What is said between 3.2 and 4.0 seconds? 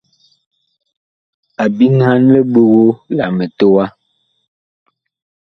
mitowa.